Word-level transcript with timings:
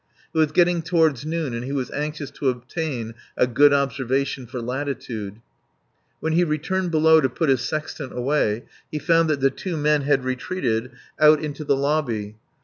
It 0.33 0.37
was 0.39 0.51
getting 0.51 0.81
toward 0.81 1.23
noon 1.27 1.53
and 1.53 1.63
he 1.63 1.71
was 1.71 1.91
anxious 1.91 2.31
to 2.31 2.49
obtain 2.49 3.13
a 3.37 3.45
good 3.45 3.71
observation 3.71 4.47
for 4.47 4.59
latitude. 4.59 5.39
When 6.19 6.33
he 6.33 6.43
returned 6.43 6.89
below 6.89 7.21
to 7.21 7.29
put 7.29 7.49
his 7.49 7.61
sextant 7.61 8.11
away 8.11 8.63
he 8.91 8.97
found 8.97 9.29
that 9.29 9.41
the 9.41 9.51
two 9.51 9.77
men 9.77 10.01
had 10.01 10.25
retreated 10.25 10.89
out 11.19 11.39
into 11.39 11.63
the 11.63 11.75
lobby. 11.75 12.35